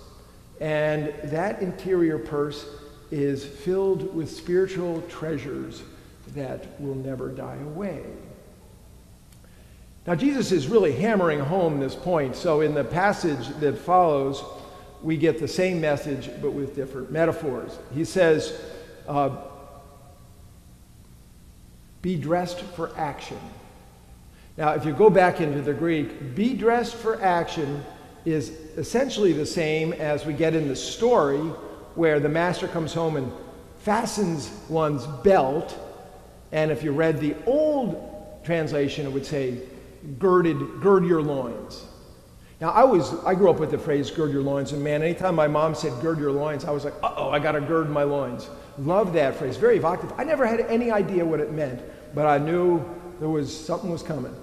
And 0.61 1.13
that 1.25 1.61
interior 1.61 2.19
purse 2.19 2.67
is 3.11 3.45
filled 3.45 4.15
with 4.15 4.31
spiritual 4.31 5.03
treasures 5.03 5.83
that 6.35 6.81
will 6.81 6.95
never 6.95 7.29
die 7.29 7.59
away. 7.65 8.05
Now, 10.07 10.15
Jesus 10.15 10.51
is 10.51 10.67
really 10.67 10.93
hammering 10.93 11.39
home 11.39 11.79
this 11.79 11.95
point. 11.95 12.35
So, 12.35 12.61
in 12.61 12.75
the 12.75 12.83
passage 12.83 13.49
that 13.61 13.79
follows, 13.79 14.43
we 15.03 15.17
get 15.17 15.39
the 15.39 15.49
same 15.49 15.81
message 15.81 16.31
but 16.41 16.53
with 16.53 16.75
different 16.75 17.13
metaphors. 17.13 17.79
He 17.95 18.05
says, 18.05 18.59
uh, 19.07 19.37
Be 22.01 22.17
dressed 22.17 22.61
for 22.61 22.91
action. 22.97 23.39
Now, 24.57 24.73
if 24.73 24.85
you 24.85 24.93
go 24.93 25.09
back 25.09 25.41
into 25.41 25.63
the 25.63 25.73
Greek, 25.73 26.35
be 26.35 26.55
dressed 26.55 26.95
for 26.97 27.23
action 27.23 27.83
is 28.25 28.51
essentially 28.77 29.33
the 29.33 29.47
same 29.47 29.93
as 29.95 30.27
we 30.27 30.33
get 30.35 30.55
in 30.55 30.69
the 30.69 30.77
story 30.77 31.41
where 31.95 32.21
the 32.21 32.29
master 32.29 32.69
comes 32.69 32.93
home 32.93 33.17
and 33.17 33.33
fastens 33.79 34.51
one's 34.69 35.07
belt. 35.25 35.77
And 36.53 36.71
if 36.71 36.83
you 36.83 36.93
read 36.93 37.19
the 37.19 37.35
old 37.47 38.41
translation, 38.45 39.07
it 39.07 39.13
would 39.13 39.27
say, 39.27 39.59
girded, 40.19 40.81
gird 40.81 41.05
your 41.05 41.23
loins. 41.23 41.85
Now, 42.61 42.71
I 42.71 42.85
was, 42.85 43.15
I 43.25 43.35
grew 43.35 43.51
up 43.51 43.59
with 43.59 43.73
the 43.73 43.79
phrase 43.79 44.11
gird 44.11 44.31
your 44.31 44.43
loins, 44.43 44.73
and 44.73 44.85
man, 44.85 45.03
anytime 45.03 45.35
my 45.35 45.49
mom 45.49 45.75
said 45.75 45.93
gird 46.01 46.19
your 46.19 46.31
loins, 46.31 46.65
I 46.65 46.71
was 46.71 46.85
like, 46.85 46.95
uh 47.03 47.13
oh, 47.17 47.31
I 47.31 47.41
got 47.41 47.53
to 47.53 47.61
gird 47.61 47.91
my 47.91 48.05
loins. 48.05 48.49
Love 48.79 49.13
that 49.15 49.35
phrase, 49.35 49.57
very 49.57 49.79
evocative. 49.79 50.13
I 50.17 50.25
never 50.25 50.47
had 50.47 50.61
any 50.61 50.91
idea 50.91 51.25
what 51.25 51.41
it 51.41 51.53
meant, 51.53 51.83
but 52.15 52.27
I 52.27 52.39
knew 52.39 52.85
there 53.23 53.29
was 53.29 53.57
something 53.57 53.89
was 53.89 54.03
coming. 54.03 54.35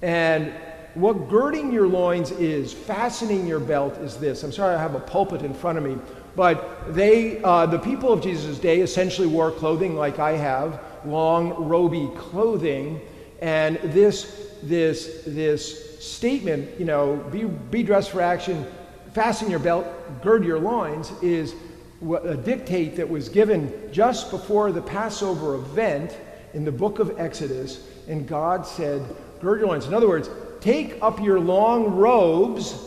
And 0.00 0.52
what 0.94 1.28
girding 1.28 1.72
your 1.72 1.88
loins 1.88 2.30
is, 2.30 2.72
fastening 2.72 3.44
your 3.44 3.58
belt 3.58 3.98
is 3.98 4.18
this. 4.18 4.44
I'm 4.44 4.52
sorry 4.52 4.76
I 4.76 4.80
have 4.80 4.94
a 4.94 5.00
pulpit 5.00 5.42
in 5.42 5.52
front 5.52 5.78
of 5.78 5.84
me, 5.84 5.98
but 6.36 6.94
they, 6.94 7.42
uh, 7.42 7.66
the 7.66 7.80
people 7.80 8.12
of 8.12 8.22
Jesus' 8.22 8.60
day 8.60 8.82
essentially 8.82 9.26
wore 9.26 9.50
clothing 9.50 9.96
like 9.96 10.20
I 10.20 10.36
have, 10.36 10.80
long, 11.04 11.66
roby 11.66 12.08
clothing. 12.16 13.00
And 13.42 13.78
this, 13.82 14.52
this, 14.62 15.24
this 15.26 16.00
statement, 16.00 16.78
you 16.78 16.84
know, 16.84 17.16
be, 17.32 17.46
be 17.46 17.82
dressed 17.82 18.12
for 18.12 18.20
action, 18.20 18.64
fasten 19.12 19.50
your 19.50 19.58
belt, 19.58 19.88
gird 20.22 20.44
your 20.44 20.60
loins, 20.60 21.10
is 21.20 21.56
a 22.24 22.36
dictate 22.36 22.94
that 22.94 23.08
was 23.08 23.28
given 23.28 23.90
just 23.90 24.30
before 24.30 24.70
the 24.70 24.82
Passover 24.82 25.56
event 25.56 26.16
in 26.52 26.64
the 26.64 26.70
book 26.70 27.00
of 27.00 27.18
Exodus. 27.18 27.88
And 28.08 28.26
God 28.26 28.66
said, 28.66 29.02
gird 29.40 29.60
your 29.60 29.68
loins. 29.68 29.86
In 29.86 29.94
other 29.94 30.08
words, 30.08 30.28
take 30.60 30.98
up 31.02 31.20
your 31.20 31.40
long 31.40 31.94
robes 31.94 32.78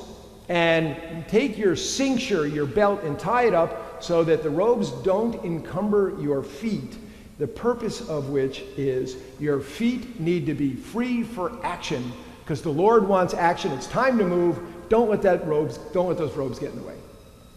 and 0.49 1.25
take 1.27 1.57
your 1.57 1.75
cincture, 1.75 2.47
your 2.47 2.65
belt, 2.65 3.03
and 3.03 3.19
tie 3.19 3.47
it 3.47 3.53
up 3.53 4.01
so 4.01 4.23
that 4.23 4.43
the 4.43 4.49
robes 4.49 4.91
don't 5.03 5.43
encumber 5.43 6.15
your 6.21 6.43
feet. 6.43 6.97
The 7.39 7.47
purpose 7.47 8.07
of 8.07 8.29
which 8.29 8.61
is 8.77 9.17
your 9.39 9.59
feet 9.59 10.19
need 10.19 10.45
to 10.47 10.53
be 10.53 10.73
free 10.73 11.23
for 11.23 11.63
action 11.63 12.11
because 12.43 12.61
the 12.61 12.71
Lord 12.71 13.07
wants 13.07 13.33
action. 13.33 13.71
It's 13.73 13.87
time 13.87 14.17
to 14.17 14.25
move. 14.25 14.59
Don't 14.89 15.09
let 15.09 15.21
that 15.23 15.45
robes, 15.45 15.77
don't 15.91 16.07
let 16.07 16.17
those 16.17 16.33
robes 16.33 16.59
get 16.59 16.71
in 16.71 16.79
the 16.79 16.87
way. 16.87 16.95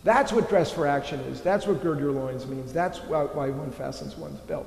That's 0.03 0.33
what 0.33 0.49
dress 0.49 0.73
for 0.73 0.87
action 0.87 1.21
is. 1.21 1.41
That's 1.43 1.67
what 1.67 1.83
gird 1.83 2.01
your 2.01 2.11
loins 2.11 2.47
means. 2.47 2.73
That's 2.73 2.99
why 2.99 3.51
one 3.51 3.71
fastens 3.71 4.17
one's 4.17 4.41
belt. 4.41 4.67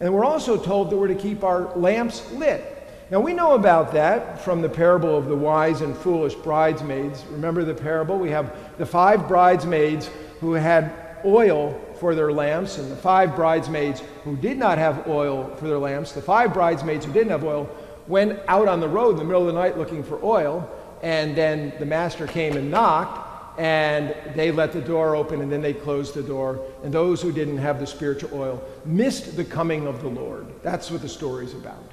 And 0.00 0.12
we're 0.12 0.24
also 0.24 0.56
told 0.56 0.90
that 0.90 0.96
we're 0.96 1.08
to 1.08 1.14
keep 1.14 1.44
our 1.44 1.74
lamps 1.76 2.30
lit. 2.32 2.70
Now 3.10 3.20
we 3.20 3.34
know 3.34 3.54
about 3.54 3.92
that 3.92 4.40
from 4.40 4.62
the 4.62 4.68
parable 4.68 5.16
of 5.16 5.26
the 5.26 5.36
wise 5.36 5.82
and 5.82 5.96
foolish 5.96 6.34
bridesmaids. 6.34 7.24
Remember 7.30 7.64
the 7.64 7.74
parable? 7.74 8.18
We 8.18 8.30
have 8.30 8.56
the 8.78 8.86
five 8.86 9.28
bridesmaids 9.28 10.10
who 10.40 10.54
had 10.54 10.92
oil 11.24 11.80
for 12.00 12.14
their 12.14 12.32
lamps, 12.32 12.78
and 12.78 12.90
the 12.90 12.96
five 12.96 13.36
bridesmaids 13.36 14.02
who 14.24 14.36
did 14.36 14.58
not 14.58 14.78
have 14.78 15.06
oil 15.06 15.54
for 15.56 15.68
their 15.68 15.78
lamps. 15.78 16.12
The 16.12 16.22
five 16.22 16.52
bridesmaids 16.52 17.06
who 17.06 17.12
didn't 17.12 17.30
have 17.30 17.44
oil 17.44 17.70
went 18.08 18.40
out 18.48 18.68
on 18.68 18.80
the 18.80 18.88
road 18.88 19.10
in 19.10 19.16
the 19.16 19.24
middle 19.24 19.42
of 19.42 19.46
the 19.46 19.52
night 19.52 19.78
looking 19.78 20.02
for 20.02 20.22
oil, 20.22 20.68
and 21.02 21.36
then 21.36 21.72
the 21.78 21.86
master 21.86 22.26
came 22.26 22.56
and 22.56 22.70
knocked, 22.70 23.33
and 23.56 24.14
they 24.34 24.50
let 24.50 24.72
the 24.72 24.80
door 24.80 25.14
open, 25.14 25.40
and 25.40 25.50
then 25.50 25.62
they 25.62 25.72
closed 25.72 26.14
the 26.14 26.22
door. 26.22 26.64
And 26.82 26.92
those 26.92 27.22
who 27.22 27.30
didn't 27.30 27.58
have 27.58 27.78
the 27.78 27.86
spiritual 27.86 28.30
oil 28.32 28.62
missed 28.84 29.36
the 29.36 29.44
coming 29.44 29.86
of 29.86 30.02
the 30.02 30.08
Lord. 30.08 30.46
That's 30.62 30.90
what 30.90 31.02
the 31.02 31.08
story's 31.08 31.54
about. 31.54 31.90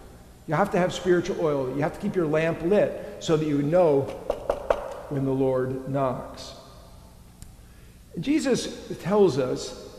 You 0.48 0.56
have 0.56 0.72
to 0.72 0.80
have 0.80 0.94
spiritual 0.94 1.40
oil. 1.40 1.74
You 1.76 1.82
have 1.82 1.94
to 1.94 2.00
keep 2.00 2.16
your 2.16 2.26
lamp 2.26 2.62
lit 2.64 3.18
so 3.20 3.38
that 3.38 3.46
you 3.46 3.62
know 3.62 4.02
when 5.10 5.26
the 5.26 5.32
Lord 5.32 5.88
knocks. 5.88 6.54
Jesus 8.20 8.92
tells 9.02 9.38
us 9.38 9.90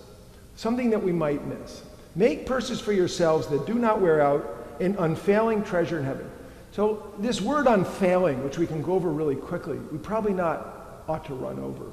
something 0.56 0.90
that 0.90 1.02
we 1.02 1.12
might 1.12 1.46
miss. 1.46 1.82
Make 2.14 2.44
purses 2.44 2.80
for 2.80 2.92
yourselves 2.92 3.46
that 3.48 3.66
do 3.66 3.74
not 3.74 4.00
wear 4.00 4.20
out, 4.20 4.44
an 4.80 4.96
unfailing 4.98 5.62
treasure 5.62 5.98
in 5.98 6.04
heaven. 6.04 6.30
So, 6.72 7.12
this 7.18 7.40
word 7.40 7.66
unfailing, 7.66 8.42
which 8.42 8.58
we 8.58 8.66
can 8.66 8.82
go 8.82 8.92
over 8.92 9.10
really 9.10 9.36
quickly, 9.36 9.78
we 9.78 9.98
probably 9.98 10.32
not 10.32 10.81
ought 11.08 11.24
to 11.26 11.34
run 11.34 11.58
over 11.58 11.86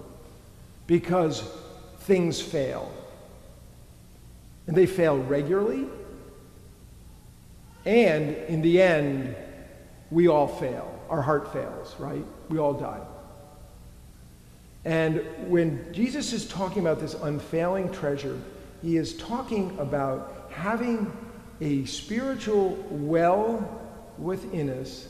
because 0.88 1.44
things 2.00 2.42
fail. 2.42 2.92
And 4.68 4.76
they 4.76 4.86
fail 4.86 5.18
regularly, 5.18 5.88
and 7.86 8.36
in 8.48 8.62
the 8.62 8.82
end, 8.82 9.36
we 10.12 10.28
all 10.28 10.48
fail. 10.48 11.00
Our 11.10 11.22
heart 11.22 11.52
fails, 11.52 11.96
right? 11.98 12.24
We 12.50 12.60
all 12.60 12.74
die. 12.74 13.02
And 14.86 15.26
when 15.48 15.92
Jesus 15.94 16.34
is 16.34 16.48
talking 16.48 16.82
about 16.82 17.00
this 17.00 17.16
unfailing 17.16 17.92
treasure, 17.92 18.40
he 18.82 18.98
is 18.98 19.18
talking 19.18 19.78
about 19.80 20.50
having 20.52 21.12
a 21.62 21.86
spiritual 21.86 22.76
well 22.90 23.82
within 24.18 24.70
us 24.70 25.08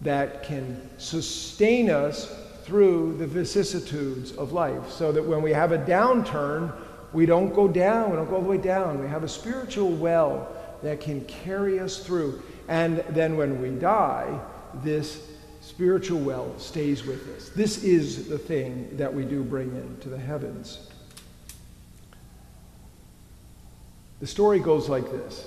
that 0.00 0.42
can 0.42 0.90
sustain 0.98 1.90
us 1.90 2.34
through 2.64 3.16
the 3.18 3.26
vicissitudes 3.26 4.32
of 4.32 4.52
life. 4.52 4.90
So 4.90 5.12
that 5.12 5.24
when 5.24 5.42
we 5.42 5.52
have 5.52 5.72
a 5.72 5.78
downturn, 5.78 6.72
we 7.12 7.26
don't 7.26 7.54
go 7.54 7.68
down, 7.68 8.10
we 8.10 8.16
don't 8.16 8.28
go 8.28 8.36
all 8.36 8.42
the 8.42 8.48
way 8.48 8.58
down. 8.58 9.00
We 9.00 9.08
have 9.08 9.24
a 9.24 9.28
spiritual 9.28 9.90
well 9.90 10.48
that 10.82 11.00
can 11.00 11.24
carry 11.24 11.78
us 11.78 11.98
through. 11.98 12.42
And 12.68 12.98
then 13.10 13.36
when 13.36 13.60
we 13.60 13.70
die, 13.70 14.40
this 14.82 15.28
spiritual 15.60 16.20
well 16.20 16.58
stays 16.58 17.04
with 17.04 17.28
us. 17.36 17.48
This 17.50 17.84
is 17.84 18.28
the 18.28 18.38
thing 18.38 18.96
that 18.96 19.12
we 19.12 19.24
do 19.24 19.42
bring 19.42 19.70
into 19.76 20.08
the 20.08 20.18
heavens. 20.18 20.88
The 24.20 24.26
story 24.26 24.60
goes 24.60 24.88
like 24.88 25.10
this 25.10 25.46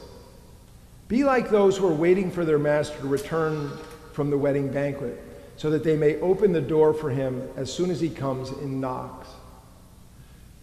Be 1.08 1.24
like 1.24 1.50
those 1.50 1.78
who 1.78 1.88
are 1.88 1.94
waiting 1.94 2.32
for 2.32 2.46
their 2.46 2.60
master 2.60 2.98
to 3.00 3.08
return 3.08 3.72
from 4.14 4.30
the 4.30 4.38
wedding 4.38 4.72
banquet, 4.72 5.22
so 5.58 5.70
that 5.70 5.84
they 5.84 5.96
may 5.96 6.20
open 6.20 6.52
the 6.52 6.62
door 6.62 6.94
for 6.94 7.10
him 7.10 7.48
as 7.56 7.72
soon 7.74 7.90
as 7.90 8.00
he 8.00 8.10
comes 8.10 8.50
and 8.50 8.82
knocks. 8.82 9.30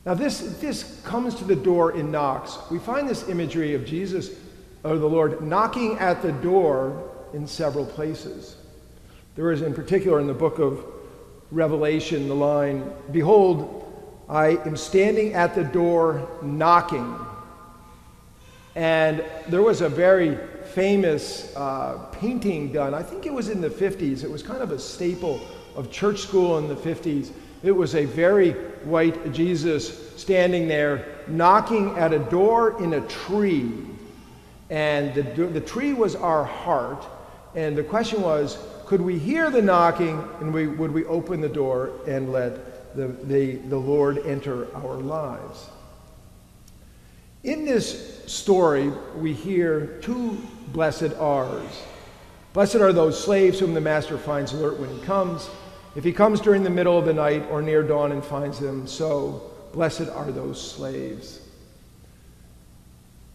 Now, 0.05 0.15
this, 0.15 0.41
this 0.61 1.01
comes 1.05 1.35
to 1.37 1.45
the 1.45 1.55
door 1.55 1.93
and 1.93 2.11
knocks. 2.11 2.59
We 2.71 2.79
find 2.79 3.09
this 3.09 3.29
imagery 3.29 3.75
of 3.75 3.85
Jesus 3.85 4.31
of 4.83 5.01
the 5.01 5.09
Lord 5.09 5.41
knocking 5.43 5.97
at 5.99 6.23
the 6.23 6.33
door 6.33 7.11
in 7.33 7.47
several 7.47 7.87
places. 7.87 8.57
There 9.37 9.53
is, 9.53 9.63
in 9.63 9.75
particular, 9.75 10.19
in 10.21 10.27
the 10.27 10.35
book 10.35 10.59
of 10.59 10.85
Revelation, 11.51 12.29
the 12.29 12.35
line, 12.35 12.91
Behold, 13.13 13.79
I 14.29 14.57
am 14.67 14.77
standing 14.77 15.35
at 15.35 15.55
the 15.55 15.65
door 15.65 16.29
knocking. 16.43 17.17
And 18.75 19.25
there 19.49 19.63
was 19.63 19.83
a 19.83 19.89
very 19.89 20.39
famous 20.75 21.55
uh, 21.57 21.99
painting 22.13 22.73
done, 22.73 22.95
I 22.95 23.03
think 23.03 23.27
it 23.27 23.33
was 23.33 23.49
in 23.49 23.61
the 23.61 23.71
50s. 23.71 24.25
It 24.25 24.31
was 24.31 24.43
kind 24.43 24.63
of 24.63 24.71
a 24.71 24.79
staple 24.79 25.41
of 25.77 25.91
church 25.91 26.21
school 26.21 26.59
in 26.59 26.69
the 26.69 26.75
50s. 26.75 27.31
It 27.63 27.73
was 27.73 27.95
a 27.95 28.05
very 28.05 28.53
white 28.85 29.33
Jesus 29.33 30.19
standing 30.21 30.69
there 30.69 31.07
knocking 31.29 31.97
at 31.97 32.13
a 32.13 32.19
door 32.19 32.83
in 32.83 32.95
a 32.95 33.01
tree. 33.03 33.73
And 34.71 35.15
the, 35.15 35.23
the 35.47 35.61
tree 35.61 35.93
was 35.93 36.17
our 36.17 36.45
heart. 36.45 37.05
And 37.55 37.77
the 37.77 37.85
question 37.85 38.23
was 38.23 38.59
could 38.87 39.01
we 39.01 39.19
hear 39.19 39.51
the 39.51 39.63
knocking 39.63 40.23
and 40.41 40.53
we, 40.53 40.67
would 40.67 40.93
we 40.93 41.05
open 41.07 41.41
the 41.41 41.49
door 41.49 41.93
and 42.07 42.33
let 42.33 42.95
the, 42.95 43.09
the, 43.09 43.57
the 43.57 43.79
Lord 43.79 44.19
enter 44.27 44.75
our 44.77 44.97
lives? 44.97 45.71
In 47.45 47.65
this 47.65 48.23
story, 48.27 48.89
we 49.17 49.33
hear 49.33 49.99
two 50.03 50.39
blessed 50.73 51.15
R's. 51.19 51.83
Blessed 52.53 52.77
are 52.77 52.93
those 52.93 53.23
slaves 53.23 53.59
whom 53.59 53.75
the 53.75 53.81
master 53.81 54.19
finds 54.19 54.53
alert 54.53 54.79
when 54.79 54.91
he 54.91 55.01
comes. 55.03 55.49
If 55.97 56.05
he 56.05 56.13
comes 56.13 56.41
during 56.41 56.63
the 56.63 56.71
middle 56.71 56.99
of 56.99 57.07
the 57.07 57.13
night 57.13 57.45
or 57.51 57.63
near 57.63 57.83
dawn 57.83 58.13
and 58.13 58.25
finds 58.25 58.59
them 58.59 58.87
so, 58.87 59.51
blessed 59.73 60.09
are 60.09 60.31
those 60.31 60.61
slaves. 60.61 61.41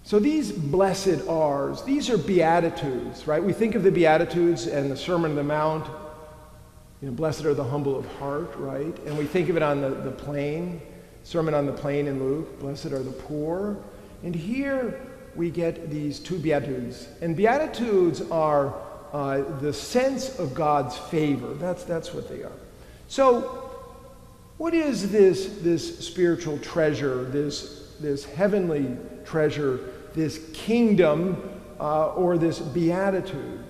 So 0.03 0.19
these 0.19 0.51
blessed 0.51 1.27
R's, 1.27 1.83
these 1.83 2.09
are 2.09 2.17
beatitudes, 2.17 3.27
right? 3.27 3.43
We 3.43 3.53
think 3.53 3.75
of 3.75 3.83
the 3.83 3.91
beatitudes 3.91 4.67
and 4.67 4.89
the 4.89 4.95
Sermon 4.95 5.31
on 5.31 5.35
the 5.35 5.43
Mount. 5.43 5.85
You 7.01 7.09
know, 7.09 7.11
blessed 7.11 7.45
are 7.45 7.53
the 7.53 7.63
humble 7.63 7.97
of 7.97 8.05
heart, 8.15 8.55
right? 8.55 8.97
And 9.05 9.17
we 9.17 9.25
think 9.25 9.49
of 9.49 9.57
it 9.57 9.63
on 9.63 9.81
the, 9.81 9.89
the 9.89 10.11
plain, 10.11 10.81
Sermon 11.23 11.53
on 11.53 11.65
the 11.65 11.73
Plain 11.73 12.07
in 12.07 12.23
Luke, 12.23 12.59
blessed 12.59 12.87
are 12.87 13.03
the 13.03 13.11
poor. 13.11 13.77
And 14.23 14.33
here 14.33 15.06
we 15.37 15.51
get 15.51 15.89
these 15.89 16.19
two 16.19 16.39
Beatitudes. 16.39 17.07
And 17.21 17.35
Beatitudes 17.35 18.21
are 18.31 18.73
uh, 19.13 19.43
the 19.59 19.71
sense 19.71 20.37
of 20.39 20.53
God's 20.53 20.97
favor. 20.97 21.53
That's, 21.53 21.83
that's 21.83 22.13
what 22.13 22.27
they 22.27 22.43
are. 22.43 22.51
So, 23.07 23.63
what 24.57 24.73
is 24.73 25.11
this, 25.11 25.59
this 25.61 25.99
spiritual 25.99 26.57
treasure, 26.57 27.25
this, 27.25 27.93
this 27.99 28.25
heavenly 28.25 28.97
treasure, 29.23 29.93
this 30.15 30.49
kingdom, 30.53 31.61
uh, 31.79 32.13
or 32.13 32.39
this 32.39 32.59
beatitude? 32.59 33.63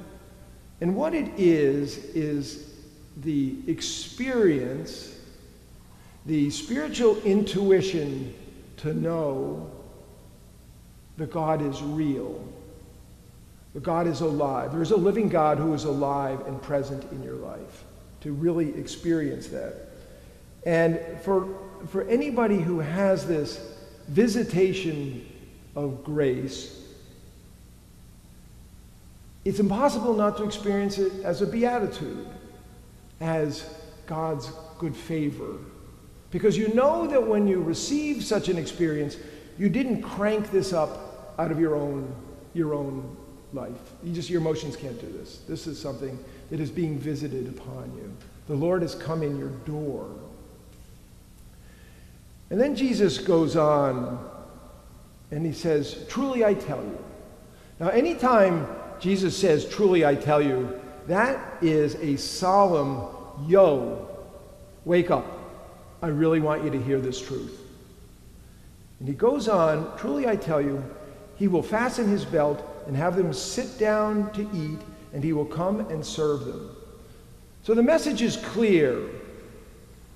And 0.79 0.95
what 0.95 1.13
it 1.13 1.29
is, 1.37 1.97
is 2.15 2.73
the 3.17 3.57
experience, 3.67 5.19
the 6.25 6.49
spiritual 6.49 7.21
intuition 7.23 8.33
to 8.77 8.93
know 8.93 9.69
that 11.17 11.31
God 11.31 11.61
is 11.61 11.81
real, 11.81 12.43
that 13.73 13.83
God 13.83 14.07
is 14.07 14.21
alive. 14.21 14.71
There 14.71 14.81
is 14.81 14.91
a 14.91 14.97
living 14.97 15.29
God 15.29 15.57
who 15.57 15.73
is 15.73 15.83
alive 15.83 16.45
and 16.47 16.61
present 16.61 17.03
in 17.11 17.23
your 17.23 17.35
life 17.35 17.83
to 18.21 18.31
really 18.31 18.77
experience 18.77 19.47
that. 19.47 19.87
And 20.65 20.99
for, 21.23 21.47
for 21.87 22.03
anybody 22.07 22.59
who 22.59 22.79
has 22.79 23.27
this 23.27 23.75
visitation 24.07 25.27
of 25.75 26.03
grace, 26.03 26.81
it's 29.45 29.59
impossible 29.59 30.13
not 30.13 30.37
to 30.37 30.43
experience 30.43 30.97
it 30.97 31.23
as 31.23 31.41
a 31.41 31.47
beatitude, 31.47 32.27
as 33.21 33.65
God's 34.05 34.51
good 34.77 34.95
favor. 34.95 35.55
Because 36.31 36.57
you 36.57 36.73
know 36.73 37.07
that 37.07 37.25
when 37.25 37.47
you 37.47 37.61
receive 37.61 38.23
such 38.23 38.49
an 38.49 38.57
experience, 38.57 39.15
you 39.57 39.69
didn't 39.69 40.01
crank 40.01 40.51
this 40.51 40.73
up 40.73 41.06
out 41.37 41.51
of 41.51 41.59
your 41.59 41.75
own, 41.75 42.13
your 42.53 42.73
own 42.73 43.15
life. 43.53 43.71
You 44.03 44.13
just, 44.13 44.29
your 44.29 44.41
emotions 44.41 44.75
can't 44.75 44.99
do 44.99 45.07
this. 45.17 45.41
This 45.47 45.67
is 45.67 45.79
something 45.79 46.17
that 46.49 46.59
is 46.59 46.71
being 46.71 46.97
visited 46.97 47.47
upon 47.47 47.91
you. 47.95 48.11
The 48.47 48.55
Lord 48.55 48.81
has 48.81 48.95
come 48.95 49.23
in 49.23 49.37
your 49.37 49.49
door. 49.65 50.09
And 52.49 52.59
then 52.59 52.75
Jesus 52.75 53.17
goes 53.17 53.55
on 53.55 54.29
and 55.31 55.45
he 55.45 55.51
says, 55.51 56.05
Truly 56.07 56.45
I 56.45 56.53
tell 56.53 56.81
you. 56.81 56.97
Now, 57.79 57.89
anytime 57.89 58.67
Jesus 58.99 59.37
says, 59.37 59.67
Truly 59.67 60.05
I 60.05 60.15
tell 60.15 60.41
you, 60.41 60.79
that 61.07 61.61
is 61.61 61.95
a 61.95 62.17
solemn, 62.17 63.07
yo, 63.47 64.07
wake 64.85 65.11
up. 65.11 65.25
I 66.01 66.07
really 66.07 66.39
want 66.39 66.63
you 66.63 66.69
to 66.69 66.81
hear 66.81 66.99
this 66.99 67.19
truth. 67.19 67.59
And 68.99 69.07
he 69.07 69.13
goes 69.13 69.47
on, 69.47 69.97
Truly 69.97 70.27
I 70.27 70.35
tell 70.35 70.61
you, 70.61 70.83
he 71.37 71.47
will 71.47 71.63
fasten 71.63 72.07
his 72.07 72.25
belt 72.25 72.63
and 72.87 72.95
have 72.95 73.15
them 73.15 73.33
sit 73.33 73.77
down 73.77 74.31
to 74.33 74.41
eat, 74.53 74.79
and 75.13 75.23
he 75.23 75.33
will 75.33 75.45
come 75.45 75.81
and 75.91 76.05
serve 76.05 76.45
them. 76.45 76.75
So 77.63 77.73
the 77.73 77.83
message 77.83 78.21
is 78.21 78.37
clear. 78.37 79.09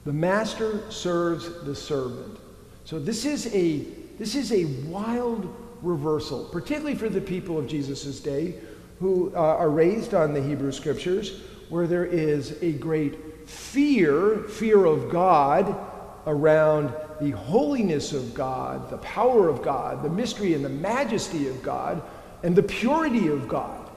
The 0.06 0.14
master 0.14 0.90
serves 0.90 1.64
the 1.64 1.76
servant. 1.76 2.40
So 2.86 3.00
this 3.00 3.26
is 3.26 3.54
a 3.54 3.86
this 4.18 4.36
is 4.36 4.52
a 4.52 4.66
wild 4.88 5.54
reversal, 5.82 6.46
particularly 6.46 6.96
for 6.96 7.10
the 7.10 7.22
people 7.22 7.58
of 7.58 7.68
Jesus' 7.68 8.20
day 8.20 8.56
who 9.00 9.34
uh, 9.36 9.40
are 9.40 9.70
raised 9.70 10.14
on 10.14 10.34
the 10.34 10.42
Hebrew 10.42 10.72
scriptures, 10.72 11.42
where 11.70 11.88
there 11.88 12.06
is 12.06 12.62
a 12.62 12.74
great 12.74 13.50
fear, 13.50 14.44
fear 14.48 14.86
of 14.86 15.10
God 15.10 15.76
around 16.28 16.94
the 17.22 17.32
holiness 17.32 18.14
of 18.14 18.34
God, 18.34 18.90
the 18.90 18.98
power 18.98 19.48
of 19.48 19.62
God, 19.62 20.04
the 20.04 20.10
mystery 20.10 20.54
and 20.54 20.66
the 20.66 20.70
majesty 20.70 21.48
of 21.48 21.62
God, 21.62 22.02
and 22.44 22.56
the 22.56 22.64
purity 22.64 23.28
of 23.28 23.48
God. 23.48 23.90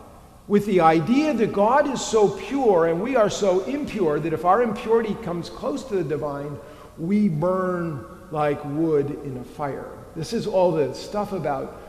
With 0.47 0.67
the 0.67 0.81
idea 0.81 1.33
that 1.33 1.55
God 1.55 1.89
is 1.91 2.05
so 2.05 2.29
pure 2.29 2.87
and 2.87 3.03
we 3.03 3.17
are 3.17 3.31
so 3.31 3.61
impure 3.65 4.21
that 4.21 4.35
if 4.35 4.45
our 4.45 4.63
impurity 4.63 5.15
comes 5.23 5.49
close 5.49 5.85
to 5.85 5.97
the 5.97 6.05
divine, 6.05 6.59
we 6.99 7.29
burn 7.29 8.05
like 8.31 8.63
wood 8.65 9.19
in 9.25 9.39
a 9.39 9.45
fire. 9.45 9.91
This 10.15 10.35
is 10.35 10.47
all 10.47 10.71
the 10.71 10.95
stuff 10.95 11.33
about 11.33 11.81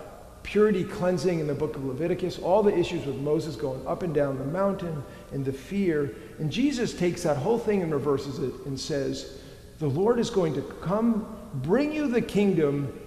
purity 0.44 0.84
cleansing 0.84 1.40
in 1.40 1.48
the 1.48 1.54
book 1.54 1.76
of 1.76 1.84
Leviticus, 1.84 2.40
all 2.40 2.64
the 2.64 2.78
issues 2.78 3.06
with 3.06 3.18
Moses 3.18 3.56
going 3.56 3.86
up 3.86 4.04
and 4.04 4.14
down 4.14 4.38
the 4.38 4.46
mountain 4.46 5.04
and 5.34 5.44
the 5.44 5.52
fear. 5.52 6.16
And 6.40 6.52
Jesus 6.52 6.94
takes 6.94 7.24
that 7.24 7.36
whole 7.36 7.60
thing 7.60 7.82
and 7.82 7.92
reverses 7.92 8.40
it 8.40 8.54
and 8.66 8.80
says, 8.80 9.40
the 9.80 9.88
Lord 9.88 10.20
is 10.20 10.30
going 10.30 10.54
to 10.54 10.62
come, 10.62 11.38
bring 11.56 11.92
you 11.92 12.08
the 12.08 12.22
kingdom, 12.22 12.98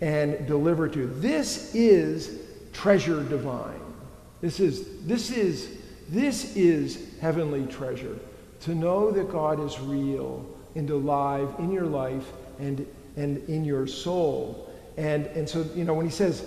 and 0.00 0.46
deliver 0.46 0.88
to 0.88 1.00
you. 1.00 1.06
This 1.14 1.74
is 1.74 2.40
treasure 2.72 3.22
divine. 3.24 3.80
This 4.40 4.60
is, 4.60 5.04
this 5.06 5.30
is, 5.30 5.78
this 6.08 6.56
is 6.56 7.18
heavenly 7.20 7.66
treasure. 7.66 8.18
To 8.62 8.74
know 8.74 9.10
that 9.10 9.30
God 9.30 9.60
is 9.60 9.78
real 9.80 10.44
and 10.74 10.88
alive 10.90 11.54
in 11.58 11.70
your 11.70 11.86
life 11.86 12.26
and, 12.58 12.86
and 13.16 13.48
in 13.48 13.64
your 13.64 13.86
soul. 13.86 14.70
And, 14.96 15.26
and 15.26 15.48
so, 15.48 15.66
you 15.74 15.84
know, 15.84 15.94
when 15.94 16.06
he 16.06 16.12
says, 16.12 16.46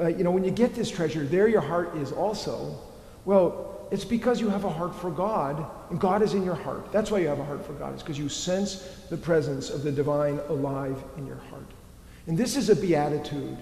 uh, 0.00 0.08
you 0.08 0.24
know, 0.24 0.30
when 0.30 0.44
you 0.44 0.50
get 0.50 0.74
this 0.74 0.90
treasure, 0.90 1.24
there 1.24 1.48
your 1.48 1.60
heart 1.60 1.96
is 1.96 2.12
also. 2.12 2.78
Well, 3.24 3.73
it's 3.90 4.04
because 4.04 4.40
you 4.40 4.48
have 4.48 4.64
a 4.64 4.70
heart 4.70 4.94
for 4.94 5.10
God, 5.10 5.66
and 5.90 6.00
God 6.00 6.22
is 6.22 6.34
in 6.34 6.44
your 6.44 6.54
heart. 6.54 6.90
That's 6.92 7.10
why 7.10 7.18
you 7.18 7.28
have 7.28 7.38
a 7.38 7.44
heart 7.44 7.64
for 7.64 7.72
God. 7.74 7.92
It's 7.94 8.02
because 8.02 8.18
you 8.18 8.28
sense 8.28 8.76
the 9.10 9.16
presence 9.16 9.70
of 9.70 9.82
the 9.82 9.92
divine 9.92 10.40
alive 10.48 11.02
in 11.16 11.26
your 11.26 11.36
heart. 11.50 11.70
And 12.26 12.36
this 12.36 12.56
is 12.56 12.70
a 12.70 12.76
beatitude 12.76 13.58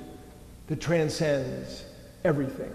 that 0.68 0.80
transcends 0.80 1.84
everything. 2.24 2.72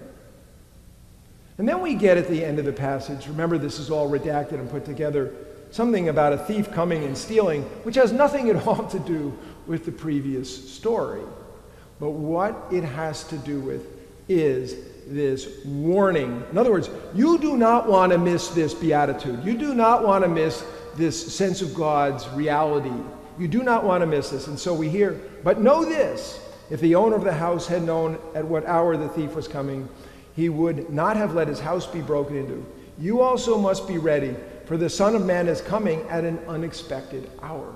And 1.58 1.68
then 1.68 1.82
we 1.82 1.96
get 1.96 2.18
at 2.18 2.28
the 2.28 2.44
end 2.44 2.60
of 2.60 2.66
the 2.66 2.74
passage, 2.74 3.28
remember 3.28 3.58
this 3.58 3.80
is 3.80 3.90
all 3.90 4.10
redacted 4.10 4.54
and 4.54 4.70
put 4.70 4.86
together, 4.86 5.34
something 5.72 6.10
about 6.10 6.34
a 6.34 6.38
thief 6.38 6.72
coming 6.72 7.04
and 7.04 7.18
stealing, 7.18 7.64
which 7.84 7.96
has 7.96 8.12
nothing 8.12 8.50
at 8.50 8.68
all 8.68 8.88
to 8.88 9.00
do 9.00 9.38
with 9.66 9.86
the 9.86 9.92
previous 9.92 10.74
story. 10.74 11.24
But 12.00 12.12
what 12.12 12.68
it 12.72 12.84
has 12.84 13.24
to 13.26 13.38
do 13.38 13.60
with 13.60 13.88
is 14.30 14.76
this 15.10 15.64
warning. 15.66 16.44
In 16.52 16.58
other 16.58 16.72
words, 16.72 16.90
you 17.14 17.38
do 17.38 17.58
not 17.58 17.88
want 17.88 18.12
to 18.12 18.18
miss 18.18 18.50
this 18.50 18.74
beatitude. 18.74 19.44
You 19.44 19.58
do 19.58 19.74
not 19.74 20.04
want 20.06 20.24
to 20.24 20.30
miss 20.30 20.64
this 20.96 21.36
sense 21.36 21.62
of 21.62 21.74
God's 21.74 22.28
reality. 22.30 22.92
You 23.40 23.48
do 23.48 23.64
not 23.64 23.84
want 23.84 24.02
to 24.02 24.08
miss 24.08 24.30
this. 24.30 24.48
And 24.48 24.60
so 24.60 24.74
we 24.74 24.90
hear, 24.90 25.20
but 25.44 25.62
know 25.62 25.86
this 25.86 26.40
if 26.70 26.82
the 26.82 26.96
owner 26.96 27.16
of 27.16 27.24
the 27.24 27.34
house 27.34 27.68
had 27.68 27.84
known 27.84 28.20
at 28.36 28.46
what 28.46 28.66
hour 28.66 28.98
the 28.98 29.10
thief 29.10 29.36
was 29.36 29.48
coming, 29.48 29.88
he 30.36 30.50
would 30.50 30.90
not 30.90 31.16
have 31.16 31.34
let 31.34 31.48
his 31.48 31.60
house 31.60 31.88
be 31.88 32.02
broken 32.02 32.36
into. 32.36 32.66
You 33.00 33.22
also 33.22 33.58
must 33.58 33.88
be 33.88 33.98
ready, 33.98 34.36
for 34.66 34.76
the 34.76 34.90
Son 34.90 35.16
of 35.16 35.26
Man 35.26 35.48
is 35.48 35.62
coming 35.62 36.02
at 36.10 36.26
an 36.26 36.40
unexpected 36.48 37.30
hour. 37.42 37.74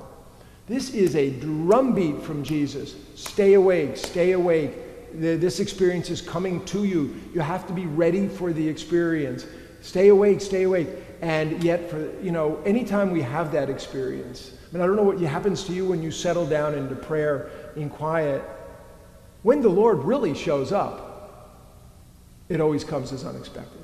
This 0.68 0.94
is 0.94 1.16
a 1.16 1.30
drumbeat 1.30 2.22
from 2.22 2.44
Jesus. 2.44 2.96
Stay 3.16 3.54
awake, 3.54 3.98
stay 3.98 4.34
awake 4.34 4.74
this 5.14 5.60
experience 5.60 6.10
is 6.10 6.22
coming 6.22 6.64
to 6.66 6.86
you. 6.86 7.16
You 7.34 7.42
have 7.42 7.68
to 7.68 7.74
be 7.74 7.86
ready 7.86 8.28
for 8.28 8.54
the 8.54 8.68
experience. 8.68 9.46
Stay 9.82 10.10
awake, 10.10 10.42
stay 10.42 10.64
awake. 10.64 10.90
And 11.22 11.64
yet, 11.64 11.90
for 11.90 12.12
you 12.22 12.32
know, 12.32 12.62
anytime 12.66 13.12
we 13.12 13.22
have 13.22 13.52
that 13.52 13.70
experience, 13.70 14.54
I 14.70 14.74
mean, 14.74 14.84
I 14.84 14.88
don't 14.88 14.96
know 14.96 15.04
what 15.04 15.20
happens 15.20 15.64
to 15.66 15.74
you 15.74 15.86
when 15.86 16.02
you 16.02 16.12
settle 16.12 16.46
down 16.46 16.74
into 16.76 16.96
prayer 16.96 17.50
in 17.76 17.90
quiet. 17.90 18.42
When 19.44 19.62
the 19.62 19.70
Lord 19.70 20.00
really 20.00 20.34
shows 20.34 20.72
up, 20.72 21.60
it 22.50 22.62
always 22.62 22.84
comes 22.84 23.12
as 23.12 23.26
unexpected. 23.26 23.82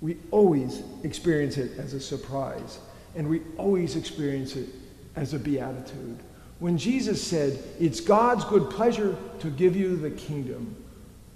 We 0.00 0.16
always 0.30 0.82
experience 1.02 1.58
it 1.58 1.78
as 1.78 1.94
a 1.94 2.00
surprise. 2.00 2.78
and 3.16 3.28
we 3.28 3.42
always 3.56 3.96
experience 3.96 4.54
it 4.56 4.68
as 5.16 5.34
a 5.34 5.38
beatitude. 5.38 6.18
When 6.60 6.78
Jesus 6.78 7.22
said, 7.26 7.58
It's 7.80 8.00
God's 8.00 8.44
good 8.44 8.70
pleasure 8.70 9.16
to 9.40 9.50
give 9.50 9.74
you 9.74 9.96
the 9.96 10.10
kingdom, 10.10 10.76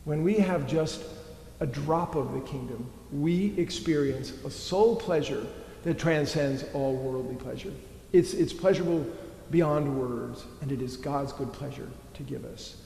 when 0.04 0.22
we 0.22 0.34
have 0.34 0.66
just 0.66 1.02
a 1.60 1.66
drop 1.66 2.14
of 2.14 2.32
the 2.34 2.40
kingdom, 2.40 2.90
we 3.10 3.58
experience 3.58 4.32
a 4.44 4.50
soul 4.50 4.96
pleasure 4.96 5.46
that 5.82 5.98
transcends 5.98 6.64
all 6.74 6.94
worldly 6.94 7.36
pleasure. 7.36 7.72
It's, 8.12 8.34
it's 8.34 8.52
pleasurable 8.52 9.06
beyond 9.50 9.98
words, 9.98 10.44
and 10.60 10.70
it 10.70 10.82
is 10.82 10.96
God's 10.96 11.32
good 11.32 11.52
pleasure 11.52 11.88
to 12.14 12.22
give 12.22 12.44
us. 12.44 12.76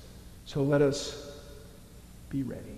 So 0.46 0.62
let 0.62 0.81
us 0.81 1.33
be 2.31 2.42
ready. 2.42 2.77